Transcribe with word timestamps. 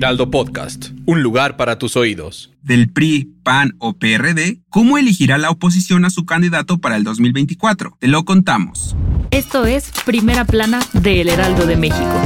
Heraldo 0.00 0.30
Podcast, 0.30 0.92
un 1.04 1.22
lugar 1.22 1.58
para 1.58 1.76
tus 1.76 1.94
oídos. 1.94 2.50
Del 2.62 2.88
PRI, 2.88 3.34
PAN 3.42 3.76
o 3.80 3.92
PRD, 3.92 4.62
¿cómo 4.70 4.96
elegirá 4.96 5.36
la 5.36 5.50
oposición 5.50 6.06
a 6.06 6.10
su 6.10 6.24
candidato 6.24 6.78
para 6.78 6.96
el 6.96 7.04
2024? 7.04 7.98
Te 8.00 8.08
lo 8.08 8.24
contamos. 8.24 8.96
Esto 9.30 9.66
es 9.66 9.92
Primera 10.06 10.46
Plana 10.46 10.80
de 10.94 11.20
El 11.20 11.28
Heraldo 11.28 11.66
de 11.66 11.76
México. 11.76 12.18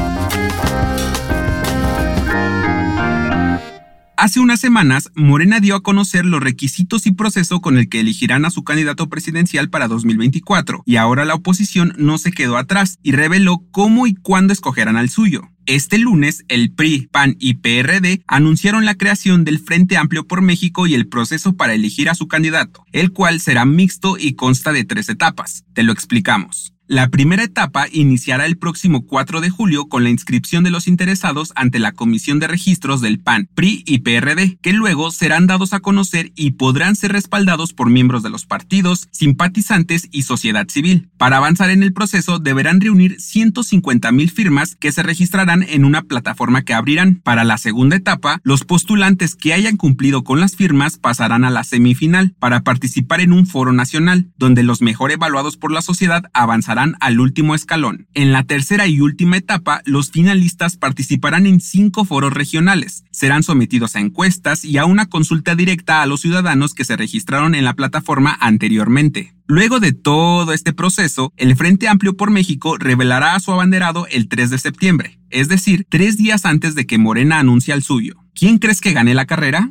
Hace 4.17 4.39
unas 4.39 4.61
semanas, 4.61 5.11
Morena 5.17 5.59
dio 5.59 5.75
a 5.75 5.83
conocer 5.83 6.25
los 6.25 6.41
requisitos 6.41 7.07
y 7.09 7.11
proceso 7.11 7.61
con 7.61 7.77
el 7.77 7.89
que 7.89 7.99
elegirán 7.99 8.45
a 8.45 8.51
su 8.51 8.63
candidato 8.63 9.09
presidencial 9.09 9.69
para 9.69 9.89
2024, 9.89 10.85
y 10.87 10.95
ahora 10.95 11.25
la 11.25 11.35
oposición 11.35 11.93
no 11.99 12.19
se 12.19 12.31
quedó 12.31 12.57
atrás 12.57 13.01
y 13.03 13.11
reveló 13.11 13.65
cómo 13.73 14.07
y 14.07 14.15
cuándo 14.15 14.53
escogerán 14.53 14.97
al 14.97 15.11
suyo. 15.11 15.51
Este 15.67 15.97
lunes, 15.97 16.45
el 16.49 16.73
PRI, 16.73 17.09
PAN 17.11 17.37
y 17.39 17.55
PRD 17.55 18.23
anunciaron 18.27 18.85
la 18.85 18.97
creación 18.97 19.45
del 19.45 19.59
Frente 19.59 19.97
Amplio 19.97 20.27
por 20.27 20.43
México 20.43 20.87
y 20.87 20.95
el 20.95 21.09
proceso 21.09 21.55
para 21.55 21.73
elegir 21.73 22.11
a 22.11 22.15
su 22.15 22.29
candidato, 22.29 22.85
el 22.93 23.13
cual 23.13 23.41
será 23.41 23.65
mixto 23.65 24.19
y 24.19 24.35
consta 24.35 24.73
de 24.73 24.85
tres 24.85 25.09
etapas. 25.09 25.65
Te 25.73 25.83
lo 25.83 25.93
explicamos. 25.93 26.75
La 26.87 27.09
primera 27.09 27.43
etapa 27.43 27.87
iniciará 27.91 28.45
el 28.45 28.59
próximo 28.59 29.07
4 29.07 29.41
de 29.41 29.49
julio 29.49 29.89
con 29.89 30.05
la 30.05 30.11
inscripción 30.11 30.65
de 30.65 30.71
los 30.71 30.87
interesados 30.87 31.51
ante 31.57 31.79
la 31.79 31.93
Comisión 31.93 32.41
de 32.41 32.47
Registros 32.47 33.01
del 33.01 33.21
PAN, 33.21 33.49
PRI 33.55 33.85
y 33.87 34.01
PRD, 34.01 34.59
que 34.61 34.75
luego 34.75 35.11
serán 35.11 35.47
dados 35.47 35.73
a 35.73 35.81
conocer 35.81 36.33
y 36.35 36.51
podrán 36.53 36.95
ser 36.95 37.13
respaldados 37.13 37.73
por 37.73 37.89
miembros 37.89 38.23
de 38.23 38.29
los 38.29 38.45
partidos, 38.45 39.09
simpatizantes 39.13 40.09
y 40.13 40.23
sociedad 40.25 40.69
civil. 40.69 41.09
Para 41.17 41.39
avanzar 41.39 41.71
en 41.71 41.83
el 41.83 41.95
proceso 41.95 42.39
deberán 42.39 42.83
reunir 42.83 43.19
150 43.19 44.13
mil 44.13 44.31
firmas 44.31 44.77
que 44.77 44.93
se 44.93 45.03
registrarán 45.03 45.63
en 45.63 45.87
una 45.87 46.03
plataforma 46.03 46.67
que 46.67 46.75
abrirán. 46.75 47.23
Para 47.25 47.45
la 47.45 47.57
segunda 47.57 47.97
etapa, 47.97 48.43
los 48.45 48.65
postulantes 48.65 49.37
que 49.37 49.55
hayan 49.55 49.79
cumplido 49.79 50.23
con 50.23 50.39
las 50.39 50.55
firmas 50.55 50.99
pasarán 50.99 51.45
a 51.45 51.51
la 51.51 51.65
semifinal 51.65 52.35
para 52.39 52.61
participar 52.61 53.23
en 53.23 53.33
un 53.33 53.47
foro 53.47 53.73
nacional, 53.73 54.29
donde 54.37 54.63
los 54.63 54.83
mejor 54.83 55.13
evaluados 55.13 55.57
por 55.57 55.73
la 55.73 55.81
sociedad 55.81 56.25
avanzarán 56.35 56.75
al 57.01 57.21
último 57.21 57.55
escalón. 57.55 58.07
En 58.15 58.33
la 58.33 58.45
tercera 58.45 58.87
y 58.87 59.01
última 59.01 59.37
etapa, 59.37 59.81
los 59.87 60.11
finalistas 60.11 60.77
participarán 60.77 61.47
en 61.47 61.61
cinco 61.61 62.05
foros 62.05 62.33
regionales. 62.33 63.05
Serán 63.11 63.43
sometidos 63.43 63.97
a 63.97 64.01
encuestas 64.01 64.65
y 64.65 64.79
a 64.79 64.85
una 64.85 65.07
consulta 65.07 65.55
directa 65.55 66.03
a 66.03 66.07
los 66.07 66.21
ciudadanos 66.21 66.75
que 66.75 66.85
se 66.85 66.97
registraron 66.97 67.55
en 67.55 67.65
la 67.65 67.75
plataforma 67.75 68.37
anteriormente. 68.41 69.35
Luego 69.47 69.79
de 69.79 69.93
todo 69.93 70.53
este 70.53 70.73
proceso, 70.73 71.33
el 71.37 71.55
Frente 71.57 71.89
Amplio 71.89 72.17
por 72.17 72.31
México 72.31 72.77
revelará 72.79 73.35
a 73.35 73.41
su 73.41 73.53
abanderado 73.53 74.07
el 74.11 74.29
3 74.29 74.51
de 74.51 74.59
septiembre, 74.59 75.19
es 75.29 75.49
decir, 75.49 75.87
tres 75.91 76.17
días 76.17 76.47
antes 76.47 76.75
de 76.75 76.87
que 76.87 76.97
Morena 76.97 77.39
anuncie 77.41 77.75
al 77.75 77.83
suyo. 77.83 78.15
¿Quién 78.35 78.59
crees 78.59 78.81
que 78.81 78.93
gane 78.93 79.15
la 79.15 79.27
carrera? 79.27 79.71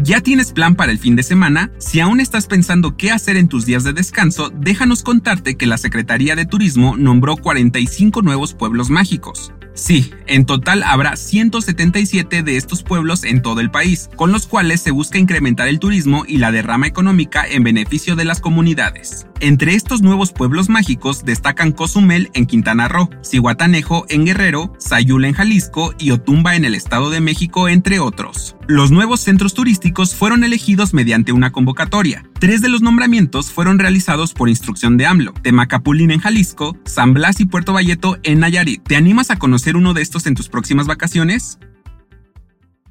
¿Ya 0.00 0.20
tienes 0.20 0.52
plan 0.52 0.76
para 0.76 0.92
el 0.92 1.00
fin 1.00 1.16
de 1.16 1.24
semana? 1.24 1.72
Si 1.78 1.98
aún 1.98 2.20
estás 2.20 2.46
pensando 2.46 2.96
qué 2.96 3.10
hacer 3.10 3.36
en 3.36 3.48
tus 3.48 3.66
días 3.66 3.82
de 3.82 3.92
descanso, 3.92 4.48
déjanos 4.50 5.02
contarte 5.02 5.56
que 5.56 5.66
la 5.66 5.76
Secretaría 5.76 6.36
de 6.36 6.46
Turismo 6.46 6.96
nombró 6.96 7.36
45 7.36 8.22
nuevos 8.22 8.54
pueblos 8.54 8.90
mágicos. 8.90 9.52
Sí, 9.74 10.10
en 10.26 10.44
total 10.44 10.82
habrá 10.82 11.14
177 11.14 12.42
de 12.42 12.56
estos 12.56 12.82
pueblos 12.82 13.22
en 13.22 13.42
todo 13.42 13.60
el 13.60 13.70
país, 13.70 14.10
con 14.16 14.32
los 14.32 14.46
cuales 14.46 14.80
se 14.80 14.90
busca 14.90 15.18
incrementar 15.18 15.68
el 15.68 15.78
turismo 15.78 16.24
y 16.26 16.38
la 16.38 16.50
derrama 16.50 16.88
económica 16.88 17.44
en 17.48 17.62
beneficio 17.62 18.16
de 18.16 18.24
las 18.24 18.40
comunidades. 18.40 19.26
Entre 19.40 19.74
estos 19.74 20.02
nuevos 20.02 20.32
pueblos 20.32 20.68
mágicos 20.68 21.24
destacan 21.24 21.70
Cozumel 21.70 22.28
en 22.34 22.46
Quintana 22.46 22.88
Roo, 22.88 23.08
Cihuatanejo 23.22 24.04
en 24.08 24.26
Guerrero, 24.26 24.72
Sayula 24.78 25.28
en 25.28 25.34
Jalisco 25.34 25.94
y 25.96 26.10
Otumba 26.10 26.56
en 26.56 26.64
el 26.64 26.74
Estado 26.74 27.08
de 27.10 27.20
México, 27.20 27.68
entre 27.68 28.00
otros. 28.00 28.56
Los 28.66 28.90
nuevos 28.90 29.20
centros 29.20 29.54
turísticos 29.54 29.87
fueron 30.14 30.44
elegidos 30.44 30.94
mediante 30.94 31.32
una 31.32 31.50
convocatoria. 31.50 32.24
Tres 32.38 32.60
de 32.60 32.68
los 32.68 32.82
nombramientos 32.82 33.50
fueron 33.50 33.78
realizados 33.78 34.32
por 34.32 34.48
instrucción 34.48 34.96
de 34.96 35.06
AMLO, 35.06 35.32
Temacapulín 35.42 36.10
en 36.10 36.20
Jalisco, 36.20 36.76
San 36.84 37.14
Blas 37.14 37.40
y 37.40 37.46
Puerto 37.46 37.72
Valleto 37.72 38.18
en 38.22 38.40
Nayarit. 38.40 38.82
¿Te 38.82 38.96
animas 38.96 39.30
a 39.30 39.36
conocer 39.36 39.76
uno 39.76 39.94
de 39.94 40.02
estos 40.02 40.26
en 40.26 40.34
tus 40.34 40.48
próximas 40.48 40.86
vacaciones? 40.86 41.58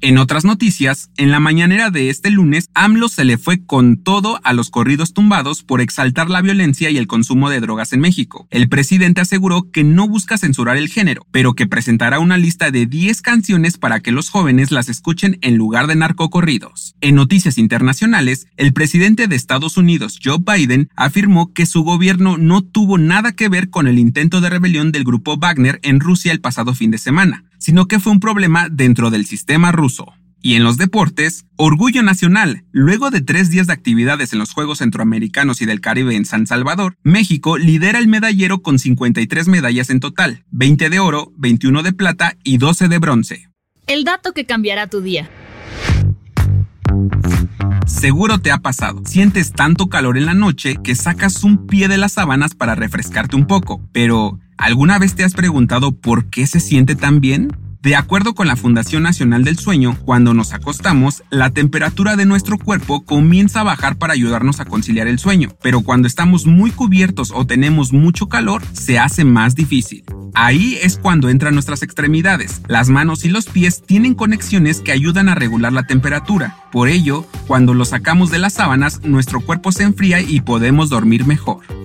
En 0.00 0.16
otras 0.16 0.44
noticias, 0.44 1.10
en 1.16 1.32
la 1.32 1.40
mañanera 1.40 1.90
de 1.90 2.08
este 2.08 2.30
lunes, 2.30 2.68
AMLO 2.74 3.08
se 3.08 3.24
le 3.24 3.36
fue 3.36 3.64
con 3.64 3.96
todo 3.96 4.38
a 4.44 4.52
los 4.52 4.70
corridos 4.70 5.12
tumbados 5.12 5.64
por 5.64 5.80
exaltar 5.80 6.30
la 6.30 6.40
violencia 6.40 6.88
y 6.88 6.98
el 6.98 7.08
consumo 7.08 7.50
de 7.50 7.58
drogas 7.58 7.92
en 7.92 7.98
México. 7.98 8.46
El 8.52 8.68
presidente 8.68 9.20
aseguró 9.20 9.72
que 9.72 9.82
no 9.82 10.06
busca 10.06 10.38
censurar 10.38 10.76
el 10.76 10.88
género, 10.88 11.26
pero 11.32 11.54
que 11.54 11.66
presentará 11.66 12.20
una 12.20 12.38
lista 12.38 12.70
de 12.70 12.86
10 12.86 13.22
canciones 13.22 13.76
para 13.76 13.98
que 13.98 14.12
los 14.12 14.30
jóvenes 14.30 14.70
las 14.70 14.88
escuchen 14.88 15.36
en 15.40 15.56
lugar 15.56 15.88
de 15.88 15.96
narcocorridos. 15.96 16.94
En 17.00 17.16
noticias 17.16 17.58
internacionales, 17.58 18.46
el 18.56 18.72
presidente 18.72 19.26
de 19.26 19.34
Estados 19.34 19.76
Unidos, 19.76 20.20
Joe 20.22 20.38
Biden, 20.38 20.90
afirmó 20.94 21.52
que 21.52 21.66
su 21.66 21.82
gobierno 21.82 22.38
no 22.38 22.62
tuvo 22.62 22.98
nada 22.98 23.32
que 23.32 23.48
ver 23.48 23.68
con 23.68 23.88
el 23.88 23.98
intento 23.98 24.40
de 24.40 24.50
rebelión 24.50 24.92
del 24.92 25.02
grupo 25.02 25.38
Wagner 25.38 25.80
en 25.82 25.98
Rusia 25.98 26.30
el 26.30 26.40
pasado 26.40 26.72
fin 26.72 26.92
de 26.92 26.98
semana 26.98 27.47
sino 27.68 27.86
que 27.86 28.00
fue 28.00 28.12
un 28.12 28.20
problema 28.20 28.70
dentro 28.70 29.10
del 29.10 29.26
sistema 29.26 29.72
ruso. 29.72 30.14
Y 30.40 30.54
en 30.54 30.64
los 30.64 30.78
deportes, 30.78 31.44
Orgullo 31.56 32.02
Nacional. 32.02 32.64
Luego 32.72 33.10
de 33.10 33.20
tres 33.20 33.50
días 33.50 33.66
de 33.66 33.74
actividades 33.74 34.32
en 34.32 34.38
los 34.38 34.54
Juegos 34.54 34.78
Centroamericanos 34.78 35.60
y 35.60 35.66
del 35.66 35.82
Caribe 35.82 36.16
en 36.16 36.24
San 36.24 36.46
Salvador, 36.46 36.96
México 37.02 37.58
lidera 37.58 37.98
el 37.98 38.08
medallero 38.08 38.62
con 38.62 38.78
53 38.78 39.48
medallas 39.48 39.90
en 39.90 40.00
total, 40.00 40.46
20 40.50 40.88
de 40.88 40.98
oro, 40.98 41.30
21 41.36 41.82
de 41.82 41.92
plata 41.92 42.38
y 42.42 42.56
12 42.56 42.88
de 42.88 42.98
bronce. 42.98 43.50
El 43.86 44.04
dato 44.04 44.32
que 44.32 44.46
cambiará 44.46 44.86
tu 44.86 45.02
día. 45.02 45.28
Seguro 47.86 48.38
te 48.38 48.50
ha 48.50 48.60
pasado. 48.60 49.02
Sientes 49.04 49.52
tanto 49.52 49.88
calor 49.88 50.16
en 50.16 50.24
la 50.24 50.32
noche 50.32 50.76
que 50.82 50.94
sacas 50.94 51.44
un 51.44 51.66
pie 51.66 51.88
de 51.88 51.98
las 51.98 52.12
sábanas 52.12 52.54
para 52.54 52.74
refrescarte 52.76 53.36
un 53.36 53.46
poco, 53.46 53.86
pero 53.92 54.40
¿Alguna 54.58 54.98
vez 54.98 55.14
te 55.14 55.22
has 55.22 55.34
preguntado 55.34 55.92
por 55.92 56.30
qué 56.30 56.46
se 56.48 56.58
siente 56.58 56.96
tan 56.96 57.20
bien? 57.20 57.56
De 57.80 57.94
acuerdo 57.94 58.34
con 58.34 58.48
la 58.48 58.56
Fundación 58.56 59.04
Nacional 59.04 59.44
del 59.44 59.56
Sueño, 59.56 59.96
cuando 60.04 60.34
nos 60.34 60.52
acostamos, 60.52 61.22
la 61.30 61.50
temperatura 61.50 62.16
de 62.16 62.26
nuestro 62.26 62.58
cuerpo 62.58 63.04
comienza 63.04 63.60
a 63.60 63.64
bajar 63.64 63.98
para 63.98 64.14
ayudarnos 64.14 64.58
a 64.58 64.64
conciliar 64.64 65.06
el 65.06 65.20
sueño, 65.20 65.50
pero 65.62 65.82
cuando 65.82 66.08
estamos 66.08 66.44
muy 66.44 66.72
cubiertos 66.72 67.30
o 67.32 67.46
tenemos 67.46 67.92
mucho 67.92 68.28
calor, 68.28 68.64
se 68.72 68.98
hace 68.98 69.24
más 69.24 69.54
difícil. 69.54 70.04
Ahí 70.34 70.76
es 70.82 70.98
cuando 70.98 71.28
entran 71.28 71.54
nuestras 71.54 71.84
extremidades. 71.84 72.60
Las 72.66 72.88
manos 72.88 73.24
y 73.24 73.28
los 73.28 73.46
pies 73.46 73.80
tienen 73.86 74.14
conexiones 74.14 74.80
que 74.80 74.90
ayudan 74.90 75.28
a 75.28 75.36
regular 75.36 75.72
la 75.72 75.86
temperatura. 75.86 76.56
Por 76.72 76.88
ello, 76.88 77.26
cuando 77.46 77.74
los 77.74 77.90
sacamos 77.90 78.30
de 78.30 78.40
las 78.40 78.54
sábanas, 78.54 79.02
nuestro 79.04 79.40
cuerpo 79.40 79.70
se 79.70 79.84
enfría 79.84 80.20
y 80.20 80.40
podemos 80.40 80.90
dormir 80.90 81.26
mejor. 81.26 81.60